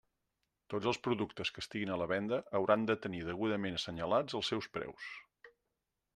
Tots 0.73 0.87
els 0.91 0.99
productes 1.07 1.51
que 1.57 1.61
estiguin 1.63 1.91
a 1.95 1.97
la 2.03 2.07
venda 2.13 2.39
hauran 2.61 2.87
de 2.91 2.97
tenir 3.05 3.23
degudament 3.29 3.79
assenyalats 3.83 4.39
els 4.41 4.53
seus 4.55 4.73
preus. 4.81 5.13